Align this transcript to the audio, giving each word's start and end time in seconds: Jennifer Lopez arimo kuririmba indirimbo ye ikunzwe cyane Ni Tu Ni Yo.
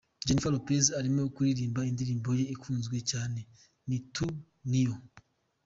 Jennifer 0.25 0.51
Lopez 0.53 0.85
arimo 0.99 1.21
kuririmba 1.35 1.81
indirimbo 1.89 2.29
ye 2.39 2.45
ikunzwe 2.55 2.97
cyane 3.11 3.39
Ni 3.87 3.97
Tu 4.13 4.25
Ni 4.69 4.79
Yo. 4.87 4.95